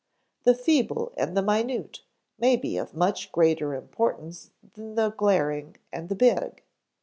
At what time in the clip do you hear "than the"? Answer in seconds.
4.73-5.11